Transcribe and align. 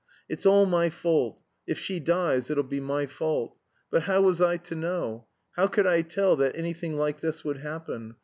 "It's 0.27 0.47
all 0.47 0.65
my 0.65 0.89
fault 0.89 1.43
if 1.67 1.77
she 1.77 1.99
dies 1.99 2.49
it'll 2.49 2.63
be 2.63 2.79
my 2.79 3.05
fault! 3.05 3.55
But 3.91 4.01
how 4.01 4.21
was 4.23 4.41
I 4.41 4.57
to 4.57 4.73
know? 4.73 5.27
How 5.51 5.67
could 5.67 5.85
I 5.85 6.01
tell 6.01 6.35
that 6.37 6.55
anything 6.57 6.97
like 6.97 7.19
this 7.19 7.43
would 7.43 7.57
happen? 7.59 8.15